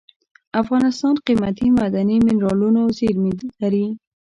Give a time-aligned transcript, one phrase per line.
[0.61, 3.87] افغانستان قیمتي معدني منرالونو زیرمې لري.